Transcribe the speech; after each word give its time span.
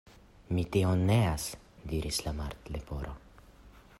"Mi 0.57 0.63
tion 0.75 1.03
neas," 1.09 1.45
diris 1.93 2.21
la 2.29 2.35
Martleporo. 2.41 3.17